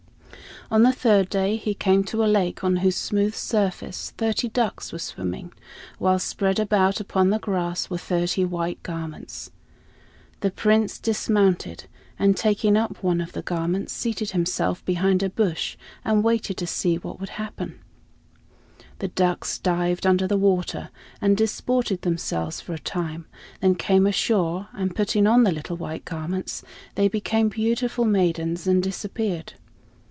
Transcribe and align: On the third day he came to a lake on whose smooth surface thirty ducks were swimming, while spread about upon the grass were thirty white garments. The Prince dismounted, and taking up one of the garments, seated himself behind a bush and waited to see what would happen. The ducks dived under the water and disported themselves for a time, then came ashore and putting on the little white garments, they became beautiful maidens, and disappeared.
On 0.73 0.83
the 0.83 0.93
third 0.93 1.27
day 1.27 1.57
he 1.57 1.73
came 1.73 2.01
to 2.05 2.23
a 2.23 2.27
lake 2.31 2.63
on 2.63 2.77
whose 2.77 2.95
smooth 2.95 3.35
surface 3.35 4.11
thirty 4.17 4.47
ducks 4.47 4.93
were 4.93 4.99
swimming, 4.99 5.51
while 5.99 6.17
spread 6.17 6.59
about 6.59 7.01
upon 7.01 7.29
the 7.29 7.39
grass 7.39 7.89
were 7.89 7.97
thirty 7.97 8.45
white 8.45 8.81
garments. 8.81 9.51
The 10.39 10.49
Prince 10.49 10.97
dismounted, 10.97 11.87
and 12.17 12.37
taking 12.37 12.77
up 12.77 13.03
one 13.03 13.19
of 13.19 13.33
the 13.33 13.41
garments, 13.41 13.91
seated 13.91 14.31
himself 14.31 14.85
behind 14.85 15.21
a 15.21 15.29
bush 15.29 15.75
and 16.05 16.23
waited 16.23 16.55
to 16.55 16.67
see 16.67 16.95
what 16.95 17.19
would 17.19 17.31
happen. 17.31 17.77
The 18.99 19.09
ducks 19.09 19.57
dived 19.57 20.07
under 20.07 20.25
the 20.25 20.37
water 20.37 20.89
and 21.19 21.35
disported 21.35 22.03
themselves 22.03 22.61
for 22.61 22.73
a 22.73 22.79
time, 22.79 23.25
then 23.59 23.75
came 23.75 24.07
ashore 24.07 24.69
and 24.71 24.95
putting 24.95 25.27
on 25.27 25.43
the 25.43 25.51
little 25.51 25.75
white 25.75 26.05
garments, 26.05 26.63
they 26.95 27.09
became 27.09 27.49
beautiful 27.49 28.05
maidens, 28.05 28.67
and 28.67 28.81
disappeared. 28.81 29.51